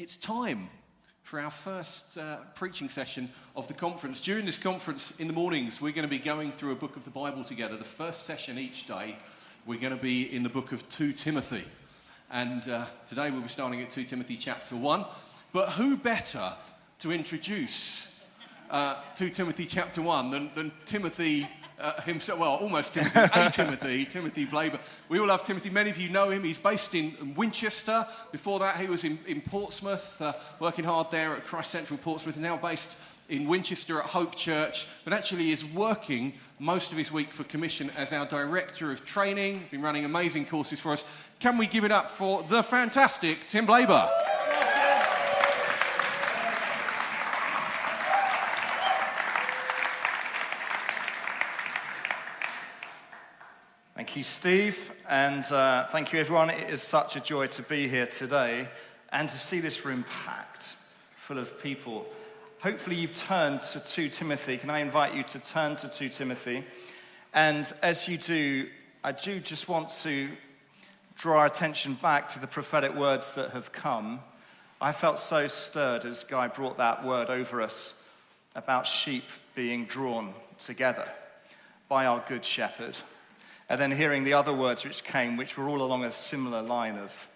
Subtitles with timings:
[0.00, 0.70] it's time
[1.22, 4.18] for our first uh, preaching session of the conference.
[4.18, 7.04] During this conference in the mornings, we're going to be going through a book of
[7.04, 7.76] the Bible together.
[7.76, 9.14] The first session each day,
[9.66, 11.64] we're going to be in the book of 2 Timothy.
[12.30, 15.04] And uh, today we'll be starting at 2 Timothy chapter 1.
[15.52, 16.50] But who better
[17.00, 18.08] to introduce
[18.70, 21.46] uh, 2 Timothy chapter 1 than, than Timothy
[21.80, 24.80] uh, himself, well, almost Timothy, a Timothy, Timothy Blaber.
[25.08, 25.70] We all love Timothy.
[25.70, 26.44] Many of you know him.
[26.44, 28.06] He's based in Winchester.
[28.32, 32.38] Before that, he was in, in Portsmouth, uh, working hard there at Christ Central Portsmouth,
[32.38, 32.96] now based
[33.28, 37.90] in Winchester at Hope Church, but actually is working most of his week for commission
[37.96, 39.64] as our director of training.
[39.70, 41.04] Been running amazing courses for us.
[41.38, 44.10] Can we give it up for the fantastic Tim Blaber?
[54.20, 56.50] You, Steve, and uh, thank you, everyone.
[56.50, 58.68] It is such a joy to be here today
[59.12, 60.76] and to see this room packed
[61.16, 62.04] full of people.
[62.58, 64.58] Hopefully, you've turned to 2 Timothy.
[64.58, 66.66] Can I invite you to turn to 2 Timothy?
[67.32, 68.68] And as you do,
[69.02, 70.28] I do just want to
[71.16, 74.20] draw our attention back to the prophetic words that have come.
[74.82, 77.94] I felt so stirred as Guy brought that word over us
[78.54, 79.24] about sheep
[79.54, 81.08] being drawn together
[81.88, 82.98] by our good shepherd.
[83.70, 86.98] And then hearing the other words which came, which were all along a similar line
[86.98, 87.28] of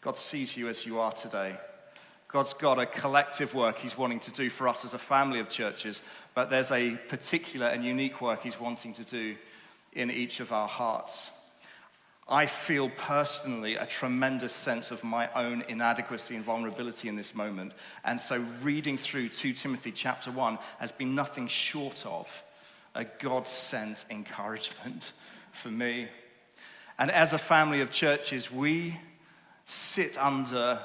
[0.00, 1.56] God sees you as you are today.
[2.28, 5.50] God's got a collective work He's wanting to do for us as a family of
[5.50, 6.00] churches,
[6.32, 9.36] but there's a particular and unique work He's wanting to do
[9.92, 11.30] in each of our hearts.
[12.28, 17.72] I feel personally a tremendous sense of my own inadequacy and vulnerability in this moment.
[18.04, 22.44] And so reading through 2 Timothy chapter 1 has been nothing short of
[22.94, 25.12] a God sent encouragement
[25.52, 26.08] for me.
[26.98, 28.96] And as a family of churches, we
[29.64, 30.80] sit under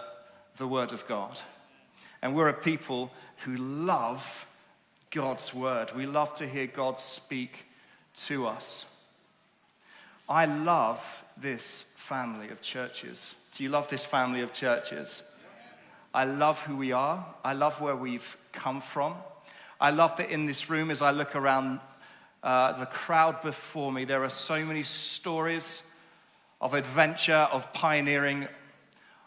[0.57, 1.38] the Word of God.
[2.22, 3.11] And we're a people
[3.44, 4.47] who love
[5.11, 5.91] God's Word.
[5.95, 7.66] We love to hear God speak
[8.27, 8.85] to us.
[10.28, 11.06] I love
[11.38, 13.35] this family of churches.
[13.56, 15.22] Do you love this family of churches?
[16.13, 17.25] I love who we are.
[17.44, 19.16] I love where we've come from.
[19.79, 21.79] I love that in this room, as I look around
[22.45, 25.81] uh, the crowd before me, there are so many stories
[26.61, 28.47] of adventure, of pioneering,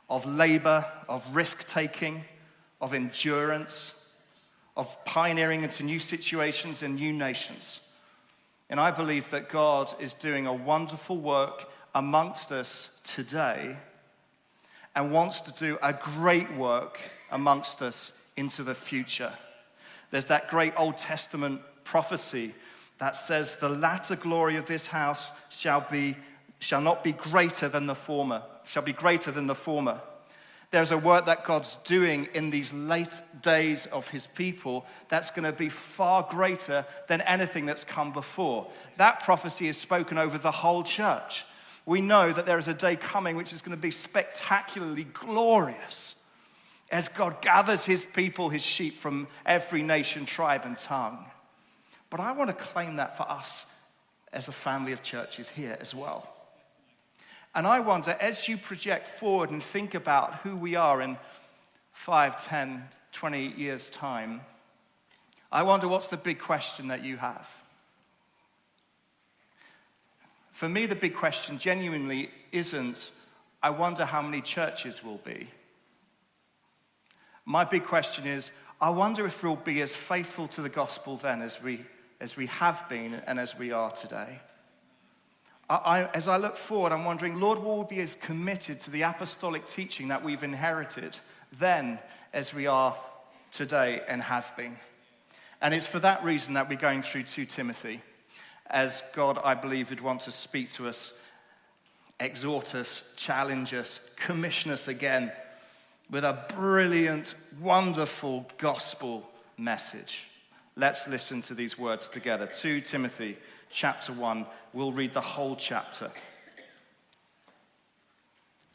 [0.08, 2.24] of labor, of risk taking,
[2.80, 3.92] of endurance,
[4.76, 7.80] of pioneering into new situations and new nations.
[8.70, 13.76] And I believe that God is doing a wonderful work amongst us today
[14.94, 17.00] and wants to do a great work
[17.32, 19.32] amongst us into the future.
[20.12, 22.54] There's that great Old Testament prophecy
[22.98, 26.16] that says, The latter glory of this house shall, be,
[26.59, 30.00] shall not be greater than the former, shall be greater than the former.
[30.70, 35.50] There's a work that God's doing in these late days of his people that's going
[35.50, 38.66] to be far greater than anything that's come before.
[38.98, 41.47] That prophecy is spoken over the whole church.
[41.87, 46.16] We know that there is a day coming which is going to be spectacularly glorious
[46.91, 51.25] as God gathers his people, his sheep from every nation, tribe, and tongue.
[52.10, 53.66] But I want to claim that for us
[54.32, 56.32] as a family of churches here as well.
[57.54, 61.19] And I wonder, as you project forward and think about who we are in
[61.92, 64.42] 5, 10, 20 years' time,
[65.50, 67.48] I wonder what's the big question that you have?
[70.50, 73.10] For me, the big question genuinely isn't,
[73.62, 75.48] I wonder how many churches will be.
[77.44, 81.42] My big question is, I wonder if we'll be as faithful to the gospel then
[81.42, 81.84] as we
[82.20, 84.40] as we have been and as we are today.
[85.70, 88.90] I, I, as I look forward, I'm wondering, Lord, will we be as committed to
[88.90, 91.18] the apostolic teaching that we've inherited
[91.58, 91.98] then
[92.32, 92.96] as we are
[93.52, 94.76] today and have been?
[95.60, 98.00] And it's for that reason that we're going through 2 Timothy,
[98.68, 101.12] as God, I believe, would want to speak to us,
[102.20, 105.32] exhort us, challenge us, commission us again
[106.10, 110.28] with a brilliant, wonderful gospel message.
[110.78, 112.46] Let's listen to these words together.
[112.46, 113.36] 2 Timothy
[113.69, 114.46] chapter 1.
[114.72, 116.08] We'll read the whole chapter.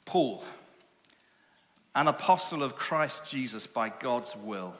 [0.03, 0.43] Paul,
[1.95, 4.73] an apostle of Christ Jesus by God's will,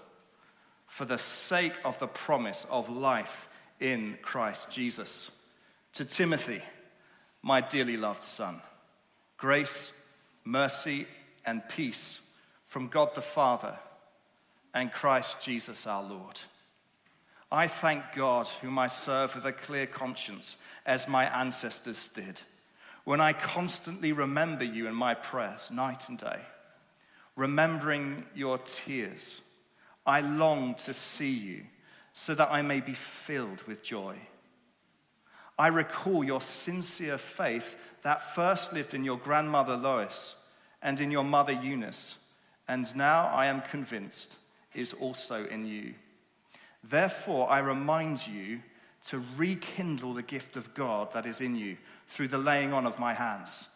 [0.88, 3.48] for the sake of the promise of life
[3.80, 5.32] in Christ Jesus.
[5.94, 6.62] To Timothy,
[7.42, 8.62] my dearly loved son,
[9.38, 9.94] grace,
[10.44, 11.08] mercy,
[11.46, 12.20] and peace
[12.66, 13.80] from God the Father
[14.74, 16.38] and Christ Jesus our Lord.
[17.54, 20.58] I thank God, whom I serve with a clear conscience,
[20.88, 22.42] as my ancestors did,
[23.04, 26.40] when I constantly remember you in my prayers, night and day.
[27.36, 29.42] remembering your tears.
[30.06, 31.64] I long to see you
[32.14, 34.16] so that I may be filled with joy.
[35.58, 40.36] I recall your sincere faith that first lived in your grandmother Lois
[40.82, 42.18] and in your mother Eunice,
[42.68, 44.36] and now I am convinced
[44.74, 45.94] is also in you.
[46.84, 48.62] Therefore, I remind you
[49.08, 51.78] to rekindle the gift of God that is in you
[52.08, 53.68] through the laying on of my hands.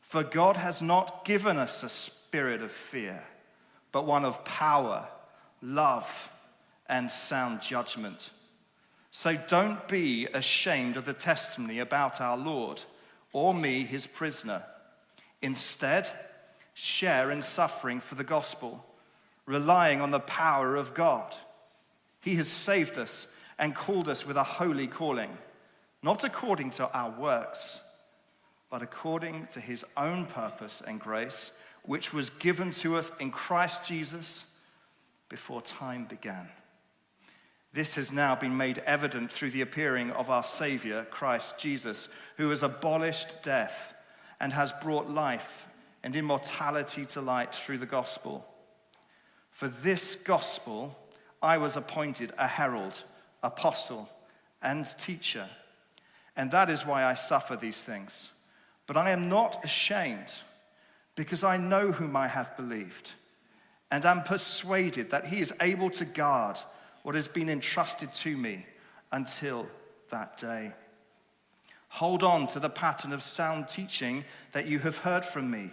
[0.00, 3.22] For God has not given us a spirit of fear,
[3.92, 5.06] but one of power,
[5.60, 6.30] love,
[6.88, 8.30] and sound judgment.
[9.10, 12.82] So don't be ashamed of the testimony about our Lord
[13.32, 14.62] or me, his prisoner.
[15.42, 16.10] Instead,
[16.74, 18.84] share in suffering for the gospel,
[19.46, 21.34] relying on the power of God.
[22.24, 23.26] He has saved us
[23.58, 25.36] and called us with a holy calling,
[26.02, 27.80] not according to our works,
[28.70, 33.86] but according to his own purpose and grace, which was given to us in Christ
[33.86, 34.46] Jesus
[35.28, 36.48] before time began.
[37.74, 42.48] This has now been made evident through the appearing of our Savior, Christ Jesus, who
[42.48, 43.92] has abolished death
[44.40, 45.66] and has brought life
[46.02, 48.46] and immortality to light through the gospel.
[49.50, 50.98] For this gospel,
[51.44, 53.04] I was appointed a herald,
[53.42, 54.08] apostle,
[54.62, 55.48] and teacher.
[56.36, 58.32] And that is why I suffer these things.
[58.86, 60.34] But I am not ashamed,
[61.16, 63.12] because I know whom I have believed,
[63.90, 66.58] and am persuaded that he is able to guard
[67.02, 68.66] what has been entrusted to me
[69.12, 69.66] until
[70.08, 70.72] that day.
[71.88, 75.70] Hold on to the pattern of sound teaching that you have heard from me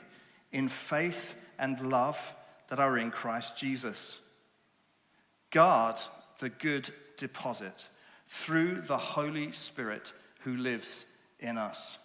[0.52, 2.36] in faith and love
[2.68, 4.20] that are in Christ Jesus.
[5.52, 6.02] Guard
[6.40, 7.88] the good deposit
[8.28, 11.06] through the Holy Spirit who lives
[11.40, 11.98] in us.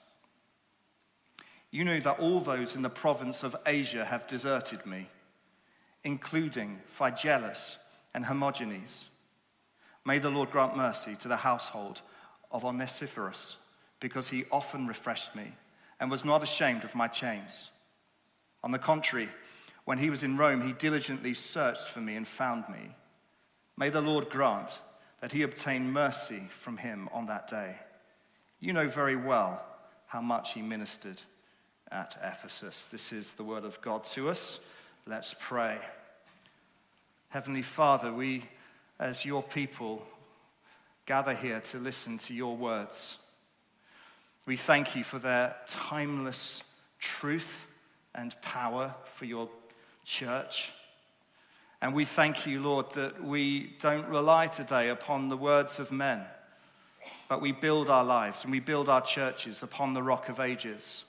[1.71, 5.09] You know that all those in the province of Asia have deserted me,
[6.05, 7.79] including Phygelus
[8.15, 9.07] and Hermogenes.
[10.05, 12.03] May the Lord grant mercy to the household
[12.51, 13.57] of Onesiphorus,
[14.01, 15.53] because he often refreshed me
[16.01, 17.71] and was not ashamed of my chains.
[18.63, 19.29] On the contrary,
[19.85, 22.95] when he was in Rome, he diligently searched for me and found me.
[23.77, 24.81] May the Lord grant
[25.21, 27.77] that he obtain mercy from him on that day.
[28.61, 29.63] You know very well
[30.07, 31.21] how much he ministered
[31.91, 32.89] at Ephesus.
[32.89, 34.61] This is the word of God to us.
[35.07, 35.79] Let's pray.
[37.29, 38.45] Heavenly Father, we
[38.99, 40.07] as your people
[41.05, 43.19] gather here to listen to your words.
[44.47, 46.63] We thank you for their timeless
[46.99, 47.67] truth
[48.15, 49.49] and power for your
[50.05, 50.73] church.
[51.87, 56.21] And we thank you, Lord, that we don't rely today upon the words of men,
[57.29, 61.05] but we build our lives and we build our churches upon the rock of ages.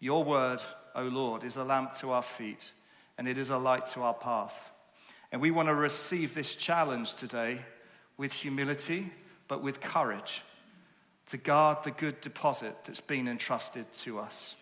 [0.00, 0.60] Your word,
[0.96, 2.72] O Lord, is a lamp to our feet
[3.18, 4.72] and it is a light to our path.
[5.30, 7.60] And we want to receive this challenge today
[8.16, 9.12] with humility,
[9.46, 10.42] but with courage
[11.28, 14.56] to guard the good deposit that's been entrusted to us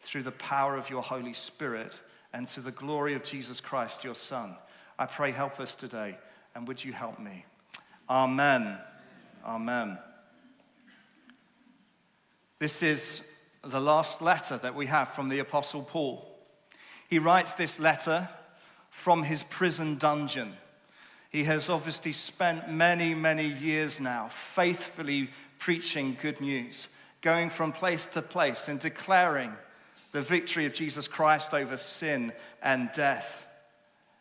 [0.00, 1.98] through the power of your Holy Spirit
[2.34, 4.56] and to the glory of Jesus Christ, your Son.
[4.98, 6.18] I pray, help us today,
[6.54, 7.44] and would you help me?
[8.10, 8.76] Amen.
[9.46, 9.96] Amen.
[12.58, 13.22] This is
[13.62, 16.28] the last letter that we have from the Apostle Paul.
[17.08, 18.28] He writes this letter
[18.90, 20.54] from his prison dungeon.
[21.30, 25.30] He has obviously spent many, many years now faithfully
[25.60, 26.88] preaching good news,
[27.20, 29.52] going from place to place and declaring
[30.14, 33.48] the victory of Jesus Christ over sin and death.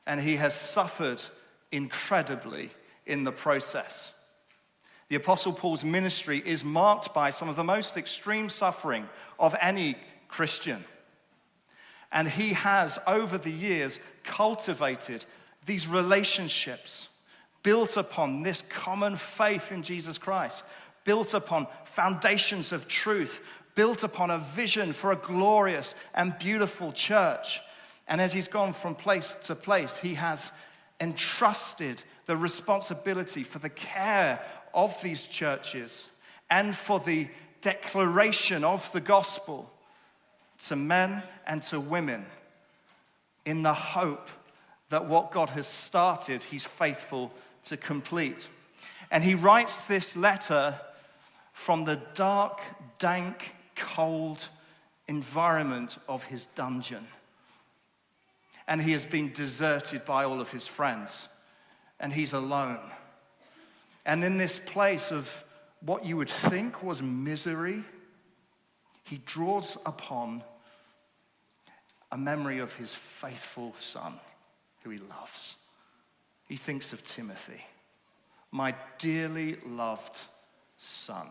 [0.07, 1.23] And he has suffered
[1.71, 2.71] incredibly
[3.05, 4.11] in the process.
[5.09, 9.07] The Apostle Paul's ministry is marked by some of the most extreme suffering
[9.37, 9.95] of any
[10.29, 10.83] Christian.
[12.11, 15.25] And he has, over the years, cultivated
[15.67, 17.07] these relationships
[17.61, 20.65] built upon this common faith in Jesus Christ,
[21.03, 23.43] built upon foundations of truth,
[23.75, 27.61] built upon a vision for a glorious and beautiful church.
[28.07, 30.51] And as he's gone from place to place, he has
[30.99, 34.39] entrusted the responsibility for the care
[34.73, 36.07] of these churches
[36.49, 37.27] and for the
[37.61, 39.71] declaration of the gospel
[40.59, 42.25] to men and to women
[43.45, 44.29] in the hope
[44.89, 47.31] that what God has started, He's faithful
[47.65, 48.47] to complete.
[49.11, 50.79] And he writes this letter
[51.53, 52.61] from the dark,
[52.97, 54.47] dank, cold
[55.07, 57.07] environment of his dungeon.
[58.67, 61.27] And he has been deserted by all of his friends,
[61.99, 62.79] and he's alone.
[64.05, 65.43] And in this place of
[65.81, 67.83] what you would think was misery,
[69.03, 70.43] he draws upon
[72.11, 74.13] a memory of his faithful son
[74.83, 75.57] who he loves.
[76.47, 77.65] He thinks of Timothy,
[78.51, 80.17] my dearly loved
[80.77, 81.27] son.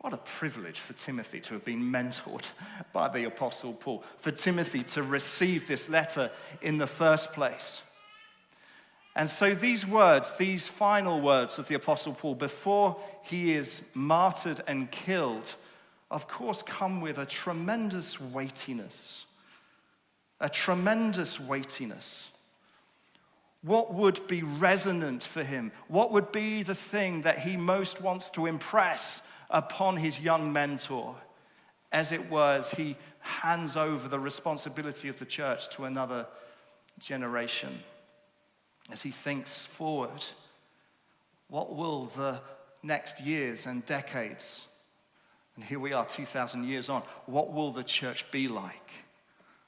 [0.00, 2.48] What a privilege for Timothy to have been mentored
[2.92, 6.30] by the Apostle Paul, for Timothy to receive this letter
[6.62, 7.82] in the first place.
[9.16, 14.60] And so, these words, these final words of the Apostle Paul, before he is martyred
[14.68, 15.56] and killed,
[16.10, 19.26] of course, come with a tremendous weightiness.
[20.40, 22.30] A tremendous weightiness.
[23.62, 25.72] What would be resonant for him?
[25.88, 31.14] What would be the thing that he most wants to impress upon his young mentor?
[31.90, 36.26] As it was, he hands over the responsibility of the church to another
[36.98, 37.80] generation.
[38.90, 40.24] As he thinks forward,
[41.48, 42.40] what will the
[42.82, 44.66] next years and decades,
[45.56, 48.90] and here we are 2,000 years on, what will the church be like?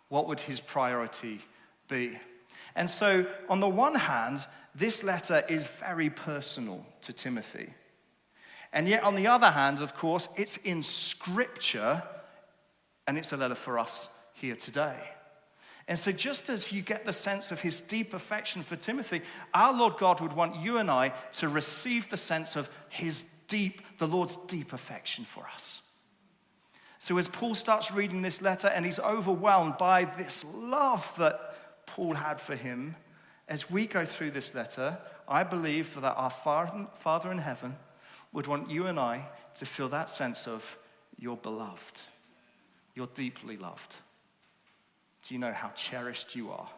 [0.09, 1.41] What would his priority
[1.89, 2.19] be?
[2.77, 7.73] And so, on the one hand, this letter is very personal to Timothy.
[8.73, 12.03] And yet, on the other hand, of course, it's in scripture
[13.07, 14.97] and it's a letter for us here today.
[15.89, 19.23] And so, just as you get the sense of his deep affection for Timothy,
[19.53, 23.83] our Lord God would want you and I to receive the sense of his deep,
[23.99, 25.83] the Lord's deep affection for us.
[27.01, 32.15] So, as Paul starts reading this letter and he's overwhelmed by this love that Paul
[32.15, 32.95] had for him,
[33.49, 34.97] as we go through this letter,
[35.27, 37.75] I believe that our Father in heaven
[38.33, 40.77] would want you and I to feel that sense of
[41.19, 42.01] you're beloved,
[42.95, 43.95] you're deeply loved.
[45.27, 46.69] Do you know how cherished you are,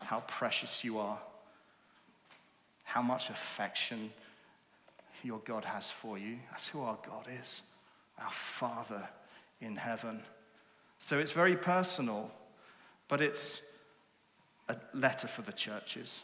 [0.00, 1.18] how precious you are,
[2.84, 4.10] how much affection
[5.22, 6.38] your God has for you?
[6.50, 7.62] That's who our God is,
[8.22, 9.08] our Father
[9.60, 10.20] in heaven.
[10.98, 12.30] So it's very personal,
[13.08, 13.62] but it's
[14.68, 16.22] a letter for the churches.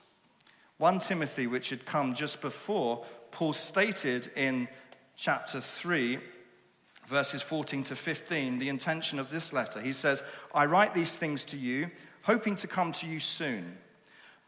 [0.78, 3.04] 1 Timothy, which had come just before,
[3.34, 4.68] Paul stated in
[5.16, 6.18] chapter 3,
[7.06, 9.80] verses 14 to 15, the intention of this letter.
[9.80, 10.22] He says,
[10.54, 11.90] I write these things to you,
[12.22, 13.76] hoping to come to you soon.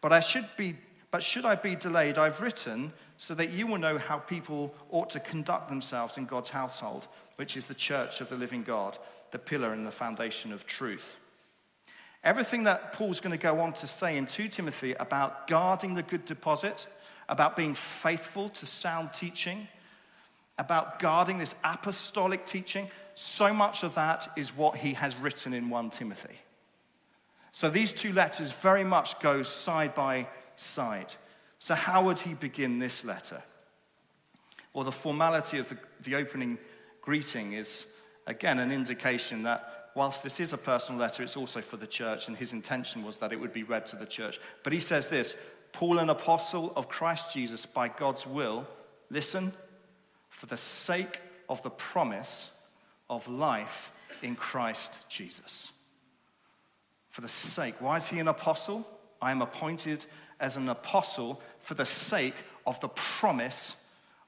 [0.01, 0.77] But I should be
[1.13, 5.09] but should I be delayed, I've written so that you will know how people ought
[5.11, 8.99] to conduct themselves in God's household, which is the church of the living God,
[9.31, 11.17] the pillar and the foundation of truth.
[12.23, 16.03] Everything that Paul's going to go on to say in 2 Timothy about guarding the
[16.03, 16.87] good deposit,
[17.29, 19.69] about being faithful to sound teaching,
[20.59, 25.69] about guarding this apostolic teaching, so much of that is what he has written in
[25.71, 26.37] 1 Timothy.
[27.53, 31.15] So these two letters very much go side by side.
[31.59, 33.43] So, how would he begin this letter?
[34.75, 36.59] Well, the formality of the, the opening
[37.01, 37.87] greeting is,
[38.27, 42.29] again, an indication that whilst this is a personal letter, it's also for the church,
[42.29, 44.39] and his intention was that it would be read to the church.
[44.63, 45.35] But he says this
[45.77, 48.67] Paul, an apostle of Christ Jesus by God's will,
[49.11, 49.53] listen,
[50.31, 52.51] for the sake of the promise
[53.09, 53.93] of life
[54.23, 55.71] in Christ Jesus.
[57.11, 57.75] For the sake.
[57.81, 58.87] Why is he an apostle?
[59.21, 60.05] I am appointed
[60.41, 62.35] as an apostle for the sake
[62.67, 63.77] of the promise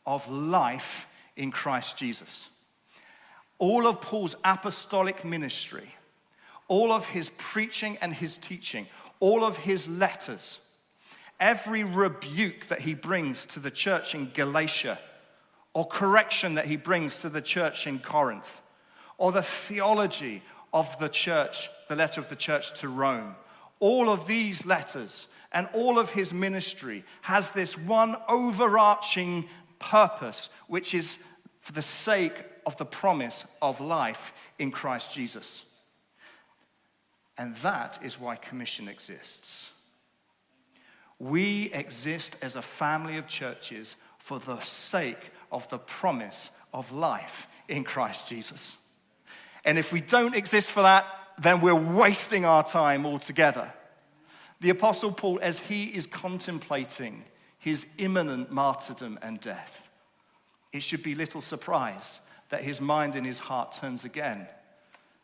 [0.06, 2.48] of life in Christ Jesus
[3.58, 5.88] all of Paul's apostolic ministry,
[6.68, 8.86] all of his preaching and his teaching,
[9.20, 10.60] all of his letters,
[11.40, 14.98] every rebuke that he brings to the church in Galatia,
[15.74, 18.60] or correction that he brings to the church in Corinth,
[19.16, 20.42] or the theology
[20.72, 23.34] of the church, the letter of the church to Rome,
[23.80, 30.94] all of these letters and all of his ministry has this one overarching purpose, which
[30.94, 31.18] is
[31.60, 32.34] for the sake
[32.66, 35.64] of the promise of life in Christ Jesus.
[37.38, 39.70] And that is why commission exists.
[41.18, 47.48] We exist as a family of churches for the sake of the promise of life
[47.68, 48.76] in Christ Jesus.
[49.64, 51.06] And if we don't exist for that,
[51.38, 53.72] then we're wasting our time altogether.
[54.60, 57.24] The Apostle Paul, as he is contemplating
[57.58, 59.88] his imminent martyrdom and death,
[60.72, 62.20] it should be little surprise
[62.50, 64.46] that his mind and his heart turns again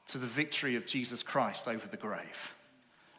[0.09, 2.55] to the victory of Jesus Christ over the grave,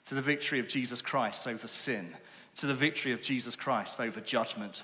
[0.08, 2.16] to the victory of Jesus Christ over sin,
[2.56, 4.84] to the victory of Jesus Christ over judgment.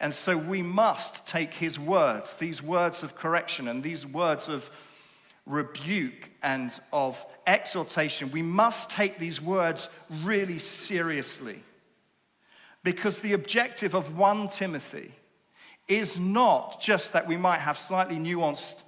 [0.00, 4.70] And so we must take his words, these words of correction and these words of
[5.46, 9.88] rebuke and of exhortation, we must take these words
[10.22, 11.62] really seriously.
[12.82, 15.12] Because the objective of 1 Timothy
[15.88, 18.82] is not just that we might have slightly nuanced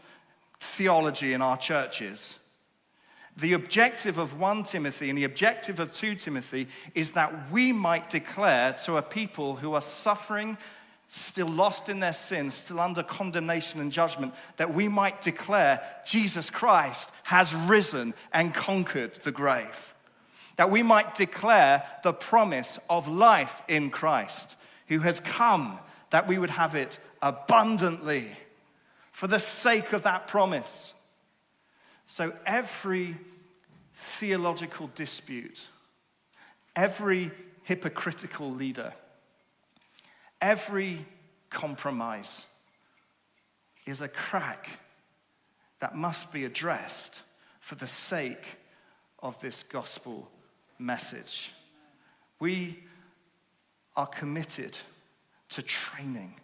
[0.60, 2.37] theology in our churches.
[3.38, 6.66] The objective of 1 Timothy and the objective of 2 Timothy
[6.96, 10.58] is that we might declare to a people who are suffering,
[11.06, 16.50] still lost in their sins, still under condemnation and judgment, that we might declare Jesus
[16.50, 19.94] Christ has risen and conquered the grave.
[20.56, 24.56] That we might declare the promise of life in Christ,
[24.88, 25.78] who has come
[26.10, 28.26] that we would have it abundantly
[29.12, 30.92] for the sake of that promise.
[32.08, 33.16] So every
[33.94, 35.68] theological dispute,
[36.74, 37.30] every
[37.64, 38.94] hypocritical leader,
[40.40, 41.04] every
[41.50, 42.42] compromise
[43.84, 44.70] is a crack
[45.80, 47.20] that must be addressed
[47.60, 48.56] for the sake
[49.22, 50.30] of this gospel
[50.78, 51.52] message.
[52.40, 52.84] We
[53.96, 54.78] are committed
[55.50, 56.36] to training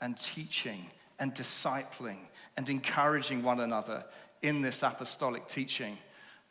[0.00, 0.86] and teaching
[1.18, 2.18] and discipling
[2.56, 4.04] and encouraging one another
[4.42, 5.98] in this apostolic teaching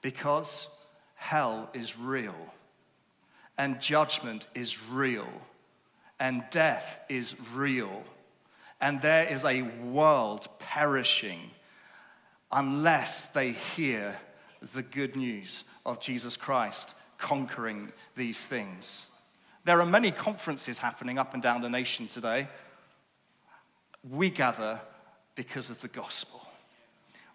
[0.01, 0.67] because
[1.15, 2.35] hell is real
[3.57, 5.27] and judgment is real
[6.19, 8.03] and death is real
[8.79, 11.39] and there is a world perishing
[12.51, 14.17] unless they hear
[14.73, 19.05] the good news of Jesus Christ conquering these things.
[19.65, 22.47] There are many conferences happening up and down the nation today.
[24.09, 24.79] We gather
[25.35, 26.46] because of the gospel.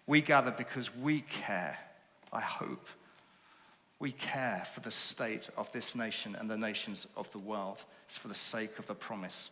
[0.05, 1.77] We gather because we care,
[2.31, 2.87] I hope.
[3.99, 7.83] We care for the state of this nation and the nations of the world.
[8.05, 9.51] It's for the sake of the promise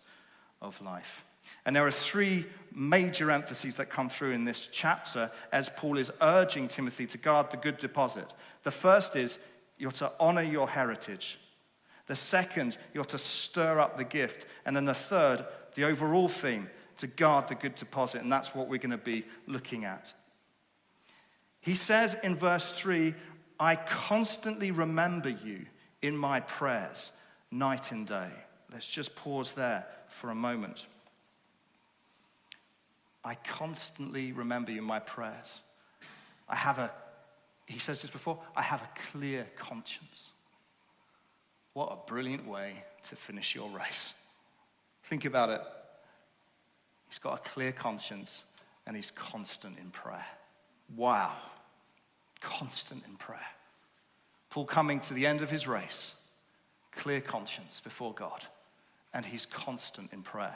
[0.62, 1.24] of life.
[1.66, 6.12] And there are three major emphases that come through in this chapter as Paul is
[6.22, 8.34] urging Timothy to guard the good deposit.
[8.64, 9.40] The first is
[9.78, 11.40] you're to honor your heritage.
[12.08, 14.46] The second, you're to stir up the gift.
[14.66, 18.22] And then the third, the overall theme, to guard the good deposit.
[18.22, 20.14] And that's what we're going to be looking at.
[21.62, 23.14] He says in verse 3
[23.60, 25.68] I constantly remember you
[26.02, 27.12] in my prayers,
[27.52, 28.30] night and day.
[28.72, 30.88] Let's just pause there for a moment.
[33.24, 35.62] I constantly remember you in my prayers.
[36.50, 36.92] I have a,
[37.68, 40.32] he says this before, I have a clear conscience.
[41.74, 44.16] What a brilliant way to finish your race.
[45.04, 45.62] Think about it.
[47.08, 48.46] He's got a clear conscience
[48.88, 50.26] and he's constant in prayer.
[50.96, 51.34] Wow.
[52.40, 53.40] Constant in prayer.
[54.50, 56.16] Paul coming to the end of his race,
[56.92, 58.46] clear conscience before God,
[59.14, 60.56] and he's constant in prayer.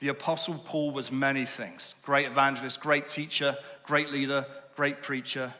[0.00, 5.54] The Apostle Paul was many things great evangelist, great teacher, great leader, great preacher,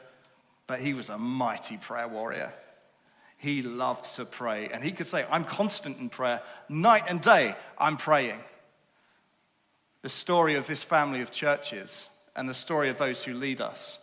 [0.66, 2.52] but he was a mighty prayer warrior.
[3.38, 6.42] He loved to pray, and he could say, I'm constant in prayer.
[6.68, 8.40] Night and day, I'm praying.
[10.02, 13.98] The story of this family of churches and the story of those who lead us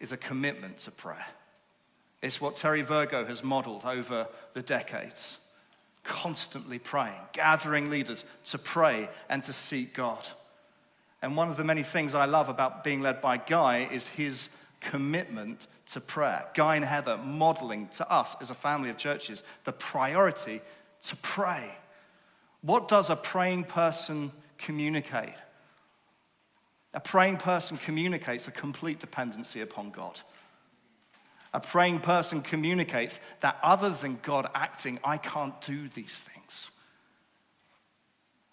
[0.00, 1.26] is a commitment to prayer.
[2.22, 5.38] It's what Terry Virgo has modeled over the decades.
[6.02, 10.28] Constantly praying, gathering leaders to pray and to seek God.
[11.22, 14.48] And one of the many things I love about being led by Guy is his
[14.80, 16.46] commitment to prayer.
[16.54, 20.60] Guy and Heather modeling to us as a family of churches the priority
[21.04, 21.70] to pray.
[22.60, 25.34] What does a praying person communicate?
[26.96, 30.18] A praying person communicates a complete dependency upon God.
[31.52, 36.70] A praying person communicates that other than God acting, I can't do these things.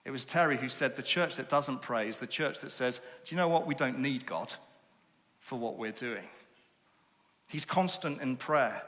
[0.03, 2.99] It was Terry who said the church that doesn't pray is the church that says,
[3.23, 3.65] Do you know what?
[3.65, 4.51] We don't need God
[5.39, 6.27] for what we're doing.
[7.47, 8.84] He's constant in prayer.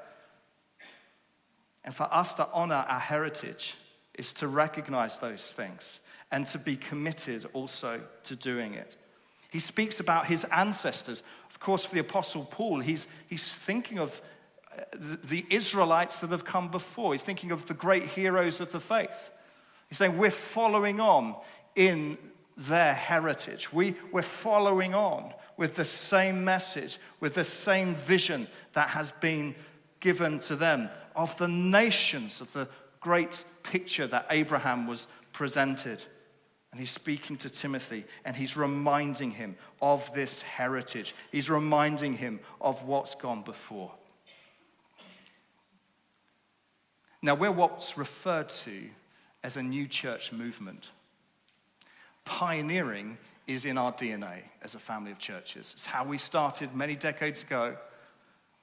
[1.86, 3.76] And for us to honor our heritage
[4.16, 8.98] is to recognize those things and to be committed also to doing it.
[9.52, 11.24] He speaks about his ancestors.
[11.50, 14.22] Of course, for the Apostle Paul, he's, he's thinking of
[14.72, 14.82] uh,
[15.24, 17.14] the Israelites that have come before.
[17.14, 19.32] He's thinking of the great heroes of the faith.
[19.90, 21.36] He's saying we're following on
[21.76, 22.18] in
[22.58, 23.72] their heritage.
[23.72, 29.56] We, we're following on with the same message, with the same vision that has been
[30.00, 32.68] given to them of the nations, of the
[33.00, 36.04] great picture that Abraham was presented.
[36.76, 41.16] And he's speaking to Timothy and he's reminding him of this heritage.
[41.32, 43.94] He's reminding him of what's gone before.
[47.22, 48.90] Now, we're what's referred to
[49.42, 50.92] as a new church movement.
[52.26, 55.72] Pioneering is in our DNA as a family of churches.
[55.76, 57.78] It's how we started many decades ago,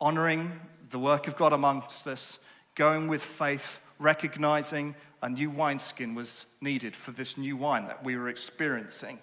[0.02, 0.52] honoring
[0.90, 2.38] the work of God amongst us,
[2.74, 8.16] going with faith, recognizing a new wineskin was needed for this new wine that we
[8.16, 9.18] were experiencing.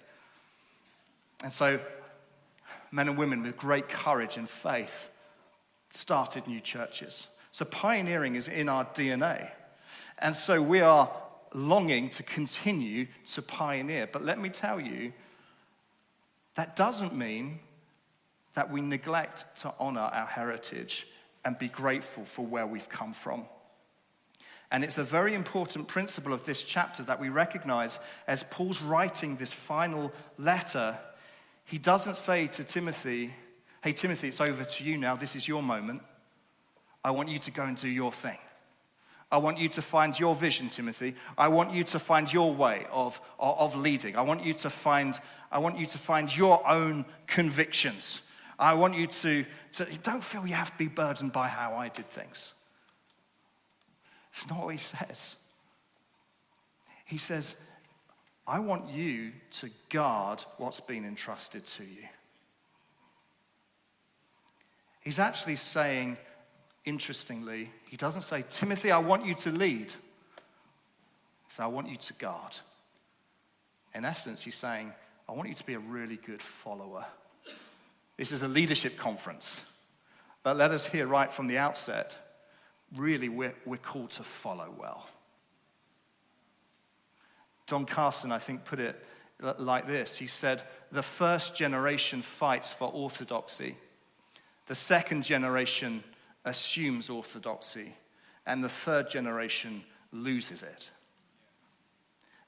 [1.43, 1.79] And so,
[2.91, 5.09] men and women with great courage and faith
[5.89, 7.27] started new churches.
[7.51, 9.49] So pioneering is in our DNA.
[10.19, 11.11] And so we are
[11.53, 14.07] longing to continue to pioneer.
[14.11, 15.13] But let me tell you,
[16.55, 17.59] that doesn't mean
[18.53, 21.07] that we neglect to honor our heritage
[21.45, 23.45] and be grateful for where we've come from.
[24.71, 29.35] And it's a very important principle of this chapter that we recognize as Paul's writing
[29.35, 30.97] this final letter.
[31.65, 33.33] He doesn't say to Timothy,
[33.81, 35.15] Hey, Timothy, it's over to you now.
[35.15, 36.01] This is your moment.
[37.03, 38.37] I want you to go and do your thing.
[39.31, 41.15] I want you to find your vision, Timothy.
[41.37, 44.15] I want you to find your way of, of, leading.
[44.15, 45.17] I want you to find,
[45.51, 48.21] I want you to find your own convictions.
[48.57, 51.89] I want you to, to don't feel you have to be burdened by how I
[51.89, 52.53] did things.
[54.39, 55.35] It's not what he says.
[57.03, 57.55] He says,
[58.47, 62.03] I want you to guard what's been entrusted to you.
[65.01, 66.15] He's actually saying,
[66.85, 69.91] interestingly, he doesn't say, Timothy, I want you to lead.
[69.91, 72.55] He says, I want you to guard.
[73.93, 74.93] In essence, he's saying,
[75.27, 77.03] I want you to be a really good follower.
[78.15, 79.59] This is a leadership conference.
[80.43, 82.17] But let us hear right from the outset
[82.95, 85.07] really, we're, we're called to follow well.
[87.67, 89.03] Don Carson, I think, put it
[89.57, 93.75] like this He said, The first generation fights for orthodoxy,
[94.67, 96.03] the second generation
[96.45, 97.93] assumes orthodoxy,
[98.45, 100.89] and the third generation loses it.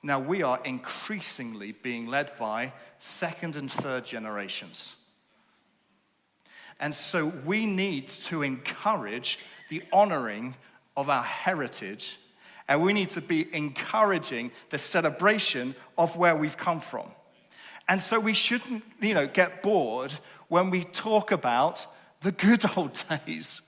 [0.04, 4.95] Now, we are increasingly being led by second and third generations.
[6.80, 9.38] And so we need to encourage
[9.71, 10.53] the honoring
[10.97, 12.19] of our heritage,
[12.67, 17.10] and we need to be encouraging the celebration of where we've come from.
[17.88, 20.12] And so we shouldn't, you know, get bored
[20.49, 21.88] when we talk about
[22.19, 23.62] the good old days.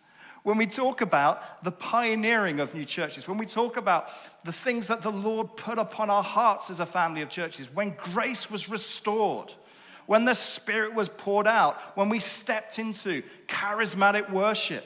[0.43, 4.09] When we talk about the pioneering of new churches, when we talk about
[4.43, 7.91] the things that the Lord put upon our hearts as a family of churches, when
[7.91, 9.53] grace was restored,
[10.05, 14.83] when the Spirit was poured out, when we stepped into charismatic worship,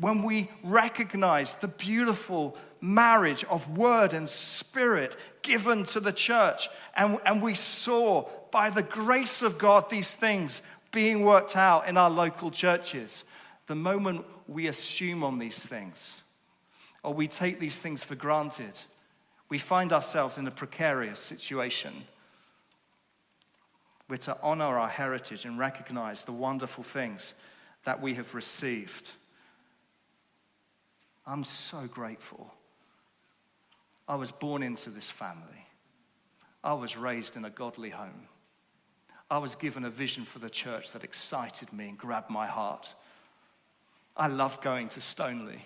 [0.00, 7.20] when we recognize the beautiful marriage of word and spirit given to the church, and,
[7.26, 12.10] and we saw by the grace of God these things being worked out in our
[12.10, 13.24] local churches.
[13.66, 16.16] The moment we assume on these things,
[17.04, 18.80] or we take these things for granted,
[19.50, 21.92] we find ourselves in a precarious situation.
[24.08, 27.34] We're to honor our heritage and recognize the wonderful things
[27.84, 29.12] that we have received.
[31.26, 32.52] I'm so grateful.
[34.08, 35.66] I was born into this family.
[36.64, 38.26] I was raised in a godly home.
[39.30, 42.94] I was given a vision for the church that excited me and grabbed my heart.
[44.16, 45.64] I love going to Stoneleigh.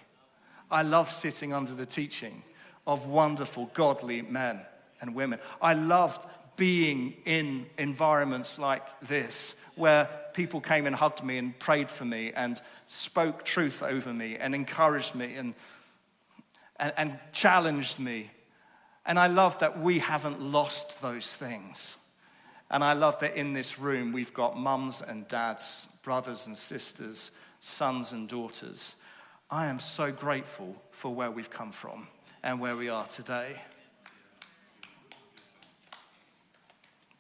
[0.71, 2.43] I love sitting under the teaching
[2.87, 4.61] of wonderful, godly men
[5.01, 5.39] and women.
[5.63, 11.91] I loved being in environments like this where people came and hugged me and prayed
[11.91, 15.55] for me and spoke truth over me and encouraged me and,
[16.79, 18.31] and, and challenged me.
[19.07, 21.97] And I love that we haven't lost those things.
[22.71, 27.31] And I love that in this room we've got mums and dads, brothers and sisters,
[27.61, 28.95] sons and daughters.
[29.51, 32.09] I am so grateful for where we've come from
[32.43, 33.57] and where we are today.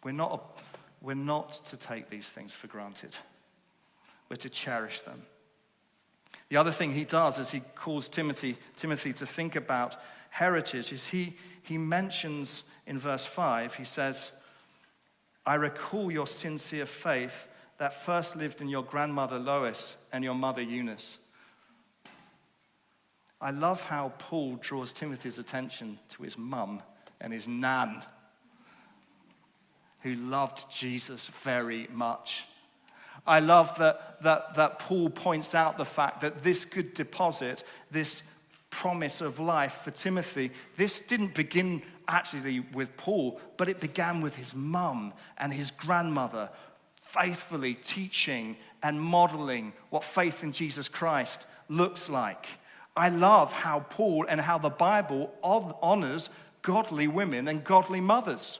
[0.02, 0.53] We're not,
[1.04, 3.14] we're not to take these things for granted,
[4.30, 5.22] we're to cherish them.
[6.48, 9.96] The other thing he does is he calls Timothy, Timothy to think about
[10.30, 14.32] heritage is he, he mentions in verse 5, he says,
[15.46, 20.62] I recall your sincere faith that first lived in your grandmother Lois and your mother
[20.62, 21.18] Eunice.
[23.40, 26.82] I love how Paul draws Timothy's attention to his mum
[27.20, 28.02] and his nan
[30.04, 32.44] who loved Jesus very much.
[33.26, 38.22] I love that, that, that Paul points out the fact that this good deposit, this
[38.68, 44.36] promise of life for Timothy, this didn't begin actually with Paul, but it began with
[44.36, 46.50] his mum and his grandmother
[47.00, 52.46] faithfully teaching and modeling what faith in Jesus Christ looks like.
[52.94, 56.28] I love how Paul and how the Bible honors
[56.60, 58.58] godly women and godly mothers.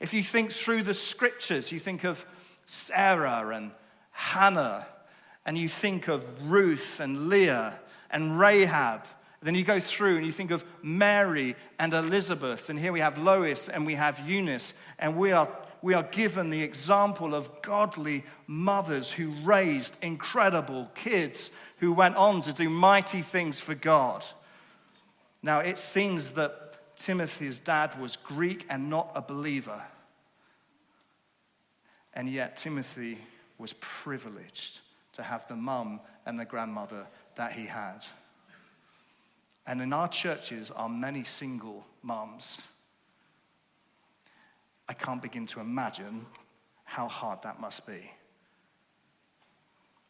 [0.00, 2.24] If you think through the scriptures, you think of
[2.64, 3.70] Sarah and
[4.10, 4.86] Hannah,
[5.44, 7.78] and you think of Ruth and Leah
[8.10, 9.04] and Rahab.
[9.42, 13.18] Then you go through and you think of Mary and Elizabeth, and here we have
[13.18, 15.48] Lois and we have Eunice, and we are
[15.82, 22.42] we are given the example of godly mothers who raised incredible kids who went on
[22.42, 24.24] to do mighty things for God.
[25.42, 26.59] Now, it seems that
[27.00, 29.82] Timothy's dad was Greek and not a believer.
[32.12, 33.16] And yet, Timothy
[33.56, 34.80] was privileged
[35.14, 38.00] to have the mum and the grandmother that he had.
[39.66, 42.58] And in our churches are many single mums.
[44.86, 46.26] I can't begin to imagine
[46.84, 48.10] how hard that must be.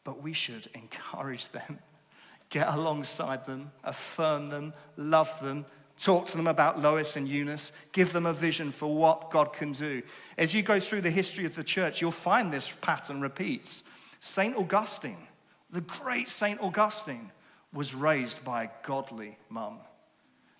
[0.03, 1.79] But we should encourage them,
[2.49, 5.65] get alongside them, affirm them, love them,
[6.01, 9.71] talk to them about Lois and Eunice, give them a vision for what God can
[9.71, 10.01] do.
[10.37, 13.83] As you go through the history of the church, you'll find this pattern repeats.
[14.19, 14.55] St.
[14.55, 15.27] Augustine,
[15.69, 16.59] the great St.
[16.59, 17.31] Augustine,
[17.73, 19.79] was raised by a godly mum.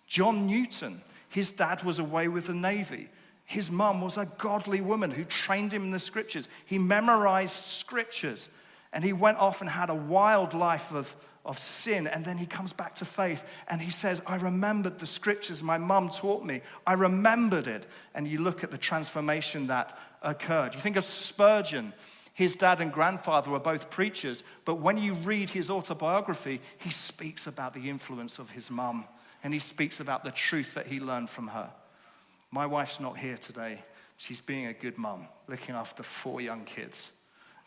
[0.07, 3.09] John Newton, his dad was away with the Navy.
[3.45, 6.47] His mum was a godly woman who trained him in the scriptures.
[6.65, 8.49] He memorized scriptures
[8.93, 12.07] and he went off and had a wild life of, of sin.
[12.07, 15.77] And then he comes back to faith and he says, I remembered the scriptures my
[15.77, 16.61] mum taught me.
[16.85, 17.85] I remembered it.
[18.13, 20.73] And you look at the transformation that occurred.
[20.73, 21.93] You think of Spurgeon.
[22.33, 27.45] His dad and grandfather were both preachers, but when you read his autobiography, he speaks
[27.45, 29.05] about the influence of his mum
[29.43, 31.69] and he speaks about the truth that he learned from her.
[32.51, 33.83] My wife's not here today.
[34.17, 37.09] She's being a good mum, looking after four young kids.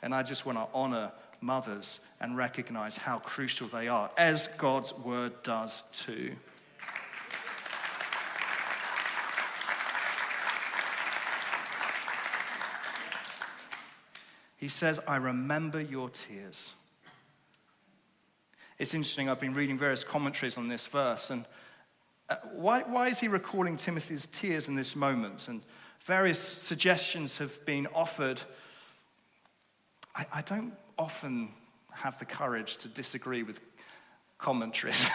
[0.02, 1.10] And I just want to honor
[1.44, 6.32] mothers and recognize how crucial they are, as God's word does too.
[14.56, 16.72] He says, I remember your tears.
[18.78, 21.44] It's interesting, I've been reading various commentaries on this verse, and
[22.30, 25.48] uh, why, why is he recalling Timothy's tears in this moment?
[25.48, 25.60] And
[26.00, 28.40] various suggestions have been offered.
[30.16, 31.50] I, I don't often
[31.92, 33.60] have the courage to disagree with
[34.38, 35.06] commentaries,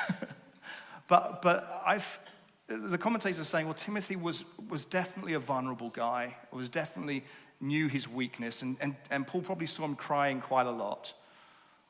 [1.08, 2.20] but, but I've,
[2.68, 7.24] the commentators are saying, well, Timothy was, was definitely a vulnerable guy, was definitely
[7.62, 11.13] knew his weakness, and, and, and Paul probably saw him crying quite a lot.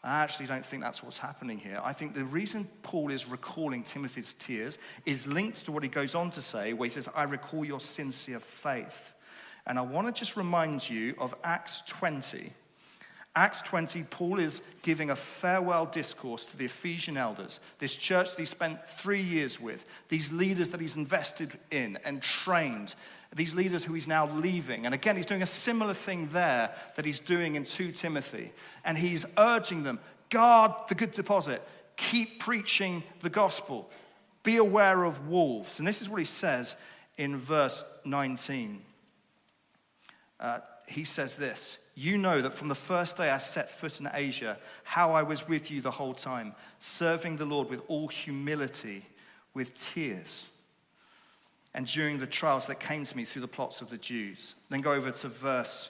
[0.04, 1.82] I actually don't think that's what's happening here.
[1.84, 6.16] I think the reason Paul is recalling Timothy's tears is linked to what he goes
[6.16, 9.14] on to say, where he says, I recall your sincere faith.
[9.68, 12.54] And I want to just remind you of Acts 20.
[13.40, 18.40] Acts 20, Paul is giving a farewell discourse to the Ephesian elders, this church that
[18.40, 22.96] he spent three years with, these leaders that he's invested in and trained,
[23.34, 24.86] these leaders who he's now leaving.
[24.86, 28.52] And again, he's doing a similar thing there that he's doing in 2 Timothy.
[28.84, 33.90] And he's urging them guard the good deposit, keep preaching the gospel,
[34.44, 35.80] be aware of wolves.
[35.80, 36.76] And this is what he says
[37.18, 38.82] in verse 19.
[40.42, 44.10] Uh, he says this You know that from the first day I set foot in
[44.14, 49.04] Asia, how I was with you the whole time, serving the Lord with all humility,
[49.54, 50.48] with tears
[51.74, 54.56] and during the trials that came to me through the plots of the Jews.
[54.70, 55.90] Then go over to verse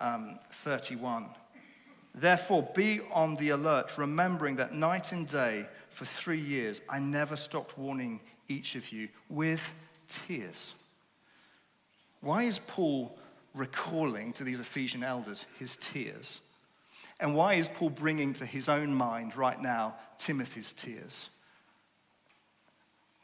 [0.00, 1.26] um, 31.
[2.14, 7.34] Therefore, be on the alert, remembering that night and day for three years I never
[7.34, 9.74] stopped warning each of you with
[10.08, 10.74] tears.
[12.20, 13.18] Why is Paul
[13.54, 16.40] recalling to these Ephesian elders his tears?
[17.20, 21.28] And why is Paul bringing to his own mind right now Timothy's tears?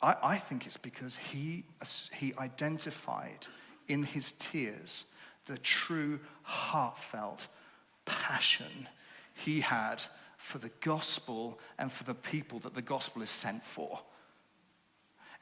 [0.01, 1.65] I, I think it's because he,
[2.13, 3.47] he identified
[3.89, 5.05] in his tears
[5.47, 7.49] the true heartfelt
[8.05, 8.89] passion
[9.35, 10.05] he had
[10.37, 14.01] for the gospel and for the people that the gospel is sent for.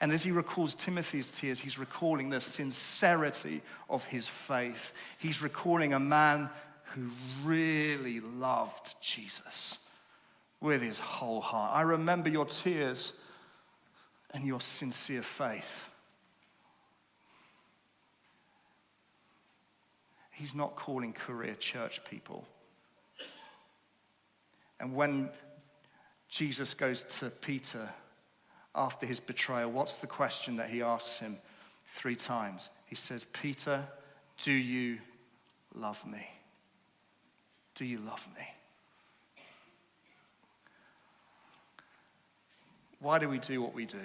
[0.00, 4.92] And as he recalls Timothy's tears, he's recalling the sincerity of his faith.
[5.18, 6.50] He's recalling a man
[6.94, 7.10] who
[7.44, 9.78] really loved Jesus
[10.60, 11.74] with his whole heart.
[11.74, 13.12] I remember your tears
[14.32, 15.88] and your sincere faith.
[20.30, 22.46] He's not calling career church people.
[24.78, 25.30] And when
[26.28, 27.88] Jesus goes to Peter
[28.76, 31.38] after his betrayal, what's the question that he asks him
[31.86, 32.68] three times?
[32.84, 33.84] He says, Peter,
[34.42, 34.98] do you
[35.74, 36.28] love me?
[37.74, 38.44] Do you love me?
[43.00, 43.98] Why do we do what we do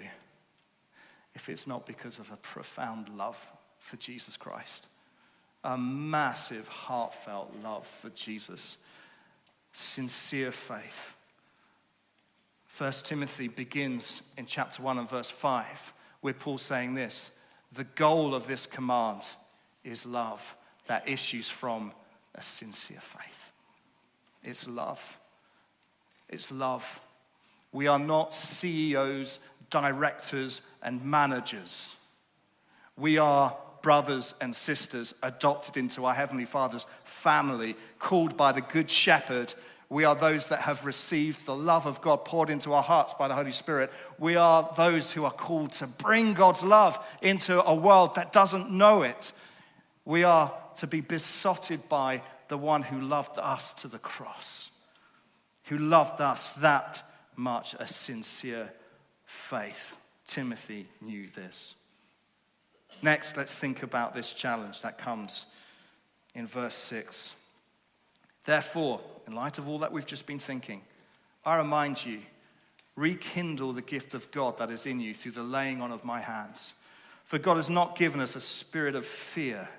[1.33, 3.43] if it's not because of a profound love
[3.79, 4.87] for Jesus Christ?
[5.63, 8.77] A massive, heartfelt love for Jesus,
[9.73, 11.15] sincere faith.
[12.71, 17.29] First Timothy begins in chapter 1 and verse 5 with Paul saying this
[17.73, 19.23] The goal of this command
[19.83, 20.41] is love.
[20.87, 21.91] that issues from
[22.33, 23.51] a sincere faith.
[24.41, 25.17] It's love.
[26.29, 27.01] It's love.
[27.73, 31.93] We are not CEOs, directors, and managers.
[32.95, 38.89] We are brothers and sisters adopted into our Heavenly Father's family, called by the Good
[38.89, 39.53] Shepherd.
[39.91, 43.27] We are those that have received the love of God poured into our hearts by
[43.27, 43.91] the Holy Spirit.
[44.17, 48.71] We are those who are called to bring God's love into a world that doesn't
[48.71, 49.33] know it.
[50.05, 54.71] We are to be besotted by the one who loved us to the cross,
[55.65, 57.03] who loved us that
[57.35, 58.71] much, a sincere
[59.25, 59.97] faith.
[60.25, 61.75] Timothy knew this.
[63.01, 65.47] Next, let's think about this challenge that comes
[66.33, 67.35] in verse 6.
[68.45, 69.01] Therefore,
[69.31, 70.81] in light of all that we've just been thinking,
[71.45, 72.19] I remind you
[72.97, 76.19] rekindle the gift of God that is in you through the laying on of my
[76.19, 76.73] hands.
[77.23, 79.69] For God has not given us a spirit of fear,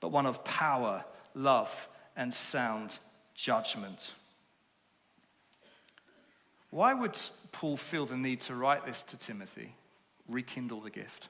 [0.00, 2.98] but one of power, love, and sound
[3.36, 4.12] judgment.
[6.70, 7.16] Why would
[7.52, 9.72] Paul feel the need to write this to Timothy?
[10.28, 11.28] Rekindle the gift.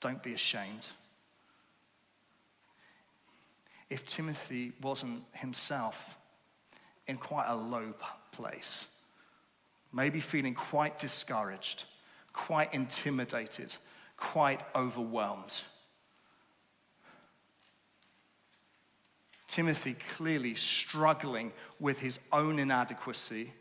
[0.00, 0.88] Don't be ashamed
[3.90, 6.16] if Timothy wasn't himself
[7.10, 7.92] in quite a low
[8.32, 8.86] place,
[9.92, 11.84] maybe feeling quite discouraged,
[12.32, 13.74] quite intimidated,
[14.16, 15.52] quite overwhelmed.
[19.48, 23.52] Timothy clearly struggling with his own inadequacy,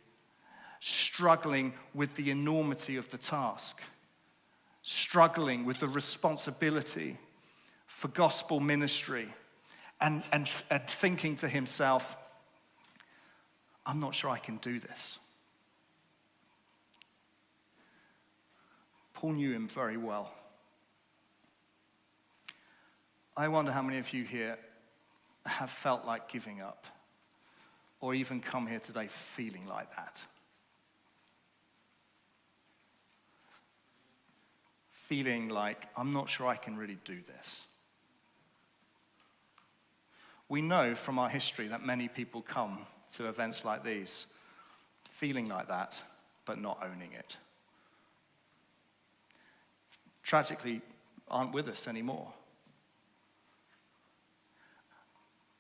[0.80, 3.82] struggling with the enormity of the task,
[4.84, 7.18] struggling with the responsibility
[7.88, 9.28] for gospel ministry
[10.00, 12.16] and, and, and thinking to himself,
[13.90, 15.18] I'm not sure I can do this.
[19.16, 20.32] Paul knew him very well.
[23.36, 24.60] I wonder how many of you here
[25.44, 26.86] have felt like giving up
[28.00, 30.24] or even come here today feeling like that.
[35.08, 37.66] Feeling like, I'm not sure I can really do this.
[40.48, 44.28] We know from our history that many people come to events like these
[45.12, 46.02] feeling like that,
[46.46, 47.38] but not owning it.
[50.24, 50.82] Tragically,
[51.28, 52.32] aren't with us anymore.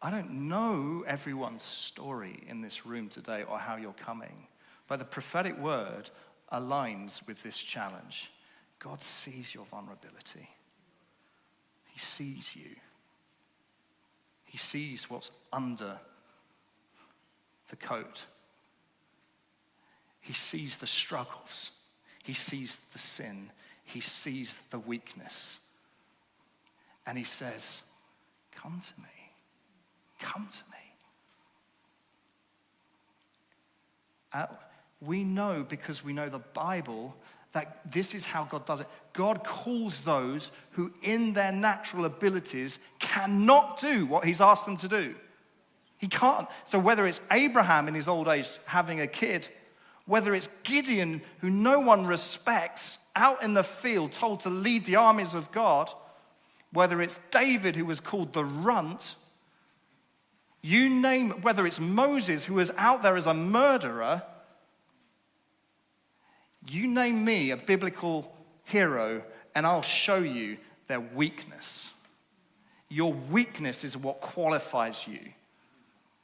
[0.02, 4.48] I don't know everyone's story in this room today or how you're coming,
[4.88, 6.10] but the prophetic word
[6.54, 8.32] aligns with this challenge.
[8.80, 10.48] God sees your vulnerability,
[11.88, 12.76] He sees you.
[14.46, 16.00] He sees what's under
[17.70, 18.26] the coat.
[20.22, 21.72] He sees the struggles.
[22.24, 23.52] He sees the sin.
[23.86, 25.60] He sees the weakness.
[27.06, 27.82] And he says,
[28.56, 29.08] Come to me.
[30.20, 30.78] Come to me.
[34.34, 34.46] Uh,
[35.02, 37.16] we know because we know the Bible
[37.54, 38.88] that this is how God does it.
[39.14, 44.88] God calls those who, in their natural abilities, cannot do what He's asked them to
[44.88, 45.16] do.
[46.00, 46.48] He can't.
[46.66, 49.48] So, whether it's Abraham in his old age having a kid,
[50.06, 54.96] whether it's Gideon, who no one respects, out in the field told to lead the
[54.96, 55.92] armies of God,
[56.74, 59.16] whether it's David, who was called the runt,
[60.62, 64.24] you name, whether it's Moses, who was out there as a murderer,
[66.68, 69.24] you name me a biblical hero,
[69.56, 70.58] and I'll show you
[70.88, 71.92] their weakness.
[72.90, 75.20] Your weakness is what qualifies you,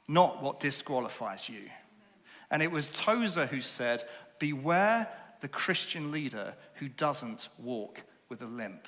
[0.08, 1.62] not what disqualifies you.
[2.50, 4.04] And it was Tozer who said,
[4.38, 5.08] Beware
[5.40, 8.86] the Christian leader who doesn't walk with a limp.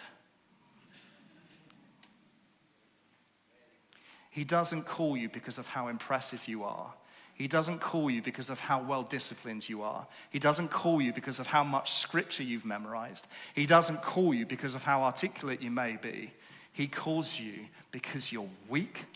[4.30, 6.92] He doesn't call you because of how impressive you are.
[7.34, 10.06] He doesn't call you because of how well disciplined you are.
[10.30, 13.26] He doesn't call you because of how much scripture you've memorized.
[13.54, 16.32] He doesn't call you because of how articulate you may be.
[16.72, 19.06] He calls you because you're weak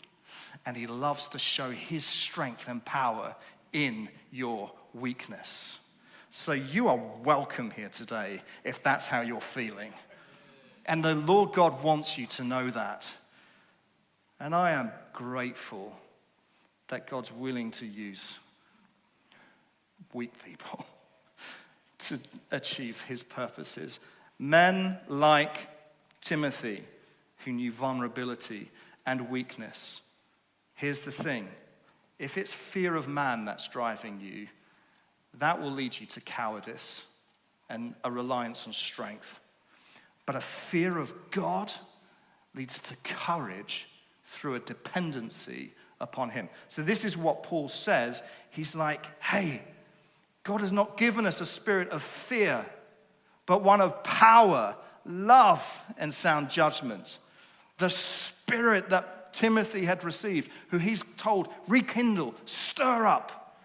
[0.65, 3.35] and he loves to show his strength and power
[3.71, 5.79] in your weakness.
[6.29, 9.93] So you are welcome here today if that's how you're feeling.
[10.85, 13.13] And the Lord God wants you to know that.
[14.39, 15.95] And I am grateful
[16.87, 18.37] that God's willing to use
[20.13, 20.85] weak people
[21.99, 22.19] to
[22.51, 23.99] achieve his purposes.
[24.37, 25.67] Men like
[26.21, 26.83] Timothy,
[27.45, 28.69] who knew vulnerability
[29.05, 30.01] and weakness.
[30.75, 31.49] Here's the thing
[32.19, 34.47] if it's fear of man that's driving you,
[35.35, 37.05] that will lead you to cowardice
[37.69, 39.39] and a reliance on strength.
[40.25, 41.73] But a fear of God
[42.55, 43.87] leads to courage,
[44.25, 46.49] through a dependency upon Him.
[46.67, 48.23] So, this is what Paul says.
[48.49, 49.61] He's like, hey,
[50.43, 52.65] God has not given us a spirit of fear,
[53.45, 57.17] but one of power, love, and sound judgment.
[57.77, 63.57] The spirit that Timothy had received, who he's told, rekindle, stir up,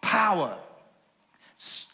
[0.00, 0.56] power.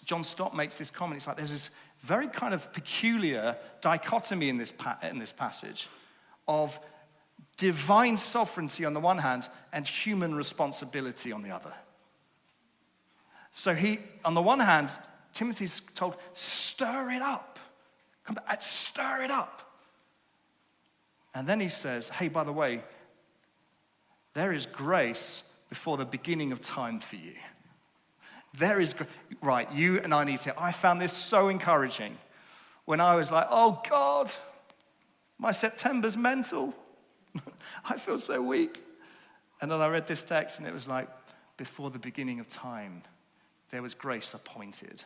[0.05, 1.19] John Stott makes this comment.
[1.19, 1.71] It's like there's this
[2.03, 5.89] very kind of peculiar dichotomy in this, pa- in this passage
[6.49, 6.79] of
[7.57, 11.73] divine sovereignty on the one hand and human responsibility on the other.
[13.53, 14.99] So he, on the one hand,
[15.33, 17.59] Timothy's told, stir it up.
[18.25, 19.73] Come back, stir it up.
[21.35, 22.83] And then he says, hey, by the way,
[24.35, 27.35] there is grace before the beginning of time for you.
[28.59, 28.95] There is,
[29.41, 30.61] right, you and I need to.
[30.61, 32.19] I found this so encouraging
[32.85, 34.31] when I was like, oh God,
[35.39, 36.75] my September's mental.
[37.85, 38.83] I feel so weak.
[39.61, 41.09] And then I read this text and it was like,
[41.57, 43.03] before the beginning of time,
[43.71, 45.05] there was grace appointed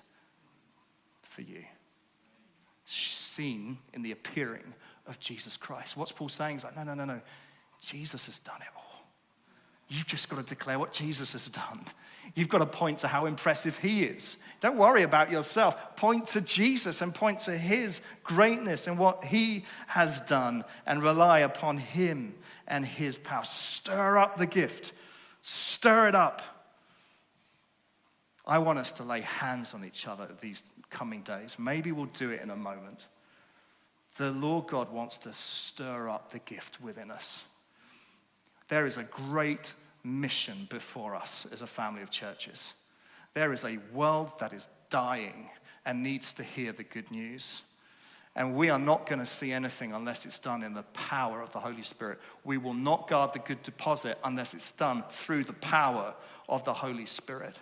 [1.22, 1.64] for you.
[2.86, 4.74] Seen in the appearing
[5.06, 5.96] of Jesus Christ.
[5.96, 6.56] What's Paul saying?
[6.56, 7.20] He's like, no, no, no, no.
[7.80, 8.83] Jesus has done it all.
[9.88, 11.84] You've just got to declare what Jesus has done.
[12.34, 14.38] You've got to point to how impressive he is.
[14.60, 15.96] Don't worry about yourself.
[15.96, 21.40] Point to Jesus and point to his greatness and what he has done and rely
[21.40, 22.34] upon him
[22.66, 23.44] and his power.
[23.44, 24.92] Stir up the gift,
[25.42, 26.42] stir it up.
[28.46, 31.56] I want us to lay hands on each other these coming days.
[31.58, 33.06] Maybe we'll do it in a moment.
[34.16, 37.44] The Lord God wants to stir up the gift within us.
[38.68, 42.74] There is a great mission before us as a family of churches.
[43.34, 45.50] There is a world that is dying
[45.84, 47.62] and needs to hear the good news.
[48.36, 51.52] And we are not going to see anything unless it's done in the power of
[51.52, 52.18] the Holy Spirit.
[52.42, 56.14] We will not guard the good deposit unless it's done through the power
[56.48, 57.56] of the Holy Spirit.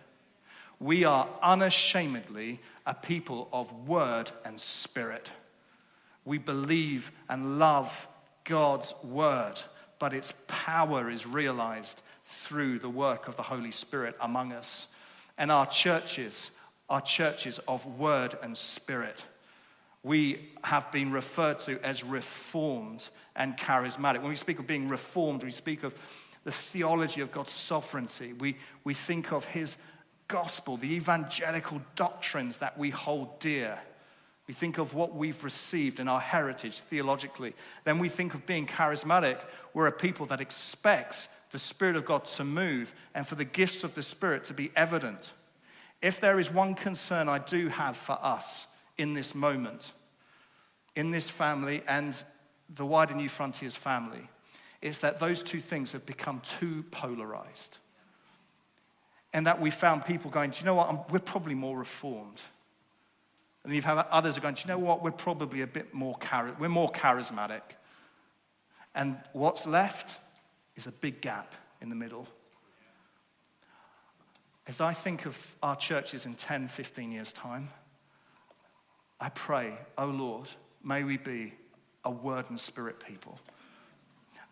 [0.81, 5.31] We are unashamedly a people of word and spirit.
[6.25, 8.09] We believe and love
[8.45, 9.61] God's word
[10.03, 14.89] but its power is realized through the work of the Holy Spirit among us.
[15.39, 16.51] And our churches
[16.91, 19.25] are churches of word and spirit.
[20.03, 24.23] We have been referred to as reformed and charismatic.
[24.23, 25.95] When we speak of being reformed, we speak of
[26.43, 28.33] the theology of God's sovereignty.
[28.33, 29.77] We, we think of his
[30.27, 33.79] gospel, the evangelical doctrines that we hold dear.
[34.53, 37.55] We think of what we've received in our heritage theologically.
[37.85, 39.39] Then we think of being charismatic.
[39.73, 43.83] We're a people that expects the Spirit of God to move and for the gifts
[43.83, 45.33] of the Spirit to be evident.
[46.03, 48.67] If there is one concern I do have for us
[48.99, 49.95] in this moment,
[50.97, 52.23] in this family and
[52.75, 54.29] the wider New Frontiers family,
[54.83, 57.79] is that those two things have become too polarized.
[59.33, 61.11] And that we found people going, do you know what?
[61.11, 62.43] We're probably more reformed.
[63.65, 65.03] And you've had others are going, you know what?
[65.03, 67.63] We're probably a bit more, char- we're more charismatic.
[68.95, 70.19] And what's left
[70.77, 72.27] is a big gap in the middle.
[74.67, 77.69] As I think of our churches in 10, 15 years' time,
[79.21, 80.49] I pray, oh Lord,
[80.83, 81.55] may we be
[82.05, 83.39] a word and spirit people.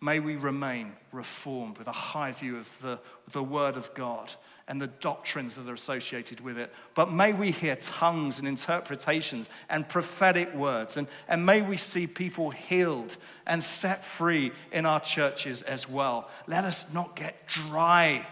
[0.01, 2.99] May we remain reformed with a high view of the,
[3.33, 4.33] the Word of God
[4.71, 6.73] and the doctrines that are associated with it.
[6.95, 10.97] But may we hear tongues and interpretations and prophetic words.
[10.97, 13.17] And, and may we see people healed
[13.49, 16.31] and set free in our churches as well.
[16.47, 18.25] Let us not get dry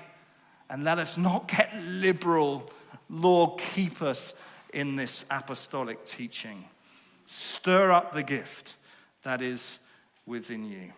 [0.71, 2.71] and let us not get liberal.
[3.11, 4.33] Lord, keep us
[4.73, 6.65] in this apostolic teaching.
[7.27, 8.77] Stir up the gift
[9.25, 9.81] that is
[10.25, 10.93] within you.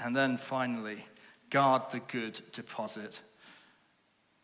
[0.00, 1.06] And then finally,
[1.48, 3.22] guard the good deposit.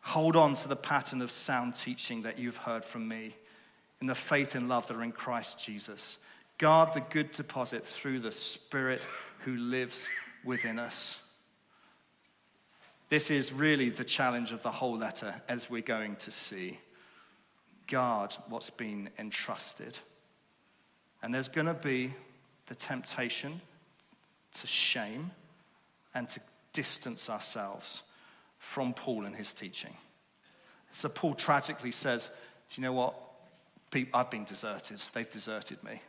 [0.09, 3.35] Hold on to the pattern of sound teaching that you've heard from me
[4.01, 6.17] in the faith and love that are in Christ Jesus.
[6.57, 9.05] Guard the good deposit through the Spirit
[9.41, 10.09] who lives
[10.43, 11.19] within us.
[13.09, 16.79] This is really the challenge of the whole letter, as we're going to see.
[17.85, 19.99] Guard what's been entrusted.
[21.21, 22.15] And there's going to be
[22.65, 23.61] the temptation
[24.55, 25.29] to shame
[26.15, 26.39] and to
[26.73, 28.01] distance ourselves
[28.59, 29.95] from Paul and his teaching.
[30.91, 32.29] So Paul tragically says,
[32.69, 33.15] Do you know what?
[34.13, 35.01] I've been deserted.
[35.13, 35.99] They've deserted me.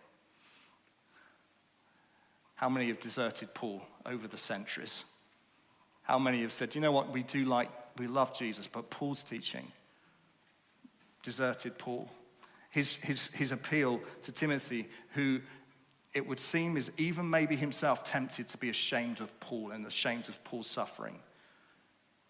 [2.57, 5.05] How many have deserted Paul over the centuries?
[6.03, 9.23] How many have said, you know what, we do like, we love Jesus, but Paul's
[9.23, 9.67] teaching
[11.23, 12.11] deserted Paul.
[12.71, 15.41] His, his, his appeal to Timothy, who
[16.13, 20.29] it would seem, is even maybe himself tempted to be ashamed of Paul and ashamed
[20.29, 21.19] of Paul's suffering.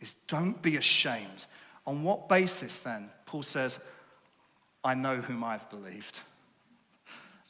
[0.00, 1.46] Is don't be ashamed.
[1.86, 3.10] On what basis then?
[3.26, 3.78] Paul says,
[4.82, 6.20] I know whom I've believed.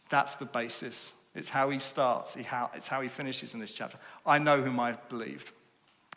[0.08, 1.12] That's the basis.
[1.34, 3.98] It's how he starts, it's how he finishes in this chapter.
[4.26, 5.52] I know whom I've believed.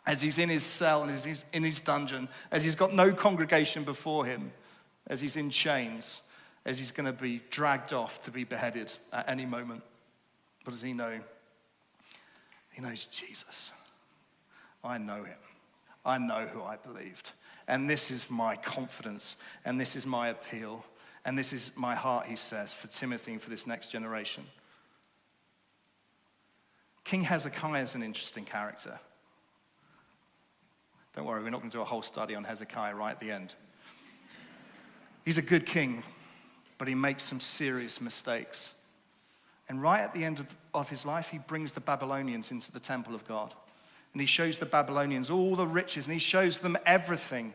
[0.06, 3.84] As he's in his cell and he's in his dungeon, as he's got no congregation
[3.84, 4.52] before him,
[5.06, 6.20] as he's in chains,
[6.66, 9.82] as he's going to be dragged off to be beheaded at any moment.
[10.64, 11.20] What does he know?
[12.70, 13.70] He knows Jesus.
[14.82, 15.38] I know him.
[16.04, 17.32] I know who I believed.
[17.66, 20.84] And this is my confidence, and this is my appeal,
[21.24, 24.44] and this is my heart, he says, for Timothy and for this next generation.
[27.04, 28.98] King Hezekiah is an interesting character.
[31.14, 33.30] Don't worry, we're not going to do a whole study on Hezekiah right at the
[33.30, 33.54] end.
[35.24, 36.02] He's a good king,
[36.76, 38.72] but he makes some serious mistakes.
[39.68, 40.44] And right at the end
[40.74, 43.54] of, his life, he brings the Babylonians into the temple of God.
[44.14, 47.52] And he shows the Babylonians all the riches and he shows them everything.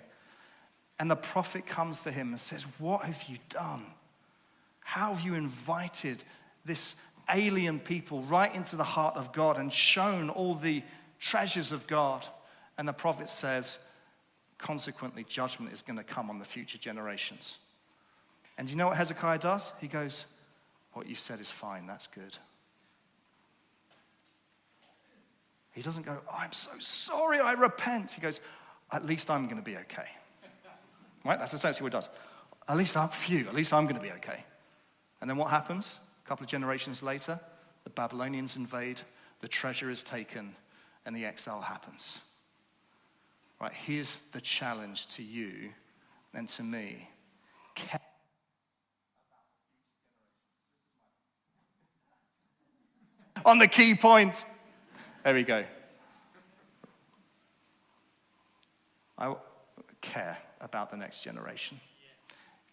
[0.99, 3.86] And the prophet comes to him and says, What have you done?
[4.82, 6.24] How have you invited
[6.66, 6.97] this
[7.34, 10.84] alien people right into the heart of God and shown all the
[11.20, 12.26] treasures of God?
[12.78, 13.80] And the prophet says,
[14.57, 17.57] Consequently, judgment is going to come on the future generations.
[18.57, 19.72] And you know what Hezekiah does?
[19.80, 20.26] He goes,
[20.91, 22.38] What you've said is fine, that's good.
[25.72, 28.11] He doesn't go, I'm so sorry, I repent.
[28.11, 28.41] He goes,
[28.91, 30.07] At least I'm going to be okay.
[31.26, 31.38] Right?
[31.38, 32.09] That's essentially what he does.
[32.67, 34.43] At least I'm you, at least I'm going to be okay.
[35.22, 35.99] And then what happens?
[36.24, 37.39] A couple of generations later,
[37.84, 39.01] the Babylonians invade,
[39.41, 40.55] the treasure is taken,
[41.05, 42.20] and the exile happens.
[43.59, 45.72] Right, here's the challenge to you
[46.34, 47.09] and to me.
[53.45, 54.45] On the key point.
[55.24, 55.65] There we go.
[59.17, 59.36] I
[60.01, 61.80] care about the next generation,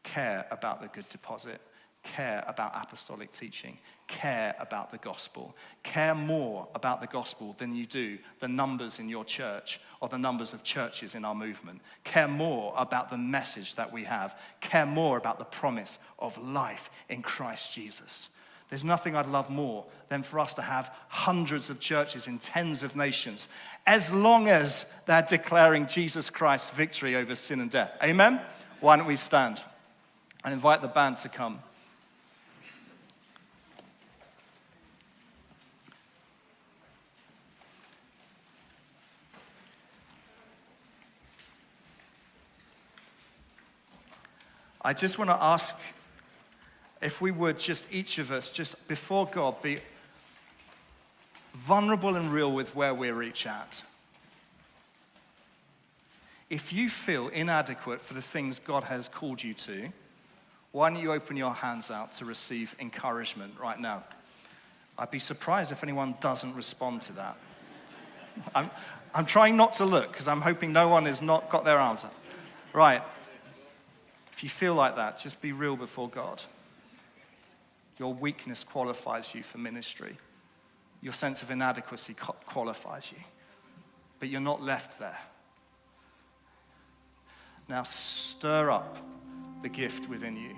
[0.04, 1.60] care about the good deposit,
[2.04, 7.84] care about apostolic teaching, care about the gospel, care more about the gospel than you
[7.84, 11.80] do the numbers in your church or the numbers of churches in our movement.
[12.04, 16.90] Care more about the message that we have, care more about the promise of life
[17.08, 18.28] in Christ Jesus.
[18.68, 22.82] There's nothing I'd love more than for us to have hundreds of churches in tens
[22.82, 23.48] of nations,
[23.86, 27.92] as long as they're declaring Jesus Christ's victory over sin and death.
[28.02, 28.40] Amen?
[28.80, 29.62] Why don't we stand
[30.44, 31.60] and invite the band to come?
[44.86, 45.74] I just want to ask
[47.02, 49.78] if we would just each of us, just before God, be
[51.54, 53.82] vulnerable and real with where we're each at.
[56.48, 59.88] If you feel inadequate for the things God has called you to,
[60.72, 64.04] why don't you open your hands out to receive encouragement right now?
[64.98, 67.36] I'd be surprised if anyone doesn't respond to that.
[68.54, 68.70] I'm,
[69.14, 72.14] I'm trying not to look because I'm hoping no one has not got their up.
[72.72, 73.02] Right.
[74.32, 76.42] If you feel like that, just be real before God.
[77.98, 80.16] Your weakness qualifies you for ministry.
[81.00, 83.18] Your sense of inadequacy qualifies you.
[84.18, 85.18] But you're not left there.
[87.68, 88.98] Now stir up
[89.62, 90.56] the gift within you.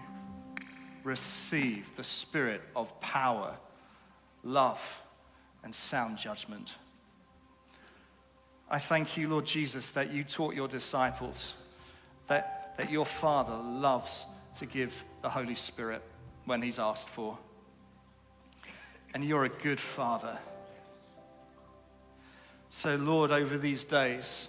[1.05, 3.55] Receive the spirit of power,
[4.43, 5.03] love,
[5.65, 6.75] and sound judgment.
[8.71, 11.55] I thank you, Lord Jesus, that you taught your disciples
[12.27, 14.25] that that your Father loves
[14.57, 16.03] to give the Holy Spirit
[16.49, 17.39] when He's asked for.
[19.15, 20.39] And you're a good Father.
[22.71, 24.49] So, Lord, over these days,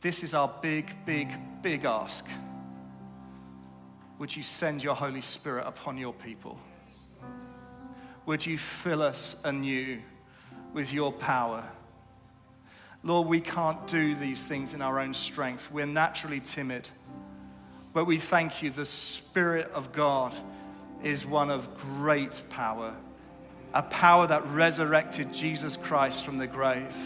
[0.00, 1.28] this is our big, big,
[1.62, 2.26] big ask.
[4.18, 6.58] Would you send your Holy Spirit upon your people?
[8.26, 10.00] Would you fill us anew
[10.72, 11.64] with your power?
[13.02, 15.70] Lord, we can't do these things in our own strength.
[15.72, 16.88] We're naturally timid.
[17.92, 20.32] But we thank you, the Spirit of God
[21.02, 22.94] is one of great power,
[23.74, 26.96] a power that resurrected Jesus Christ from the grave.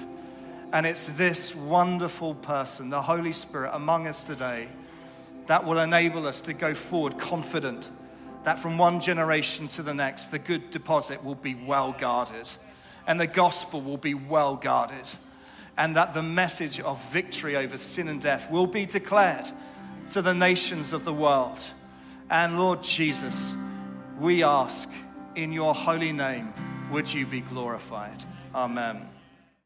[0.72, 4.68] And it's this wonderful person, the Holy Spirit, among us today
[5.47, 7.88] that will enable us to go forward confident
[8.44, 12.51] that from one generation to the next, the good deposit will be well guarded
[13.07, 15.05] and the gospel will be well guarded,
[15.78, 19.51] and that the message of victory over sin and death will be declared
[20.09, 21.59] to the nations of the world.
[22.30, 23.55] And Lord Jesus,
[24.19, 24.91] we ask
[25.35, 26.53] in your holy name
[26.91, 28.25] would you be glorified?
[28.55, 29.09] Amen.